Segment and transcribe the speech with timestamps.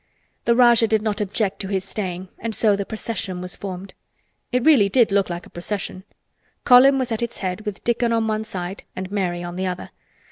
[0.45, 3.93] The Rajah did not object to his staying and so the procession was formed.
[4.51, 6.05] It really did look like a procession.
[6.63, 9.91] Colin was at its head with Dickon on one side and Mary on the other.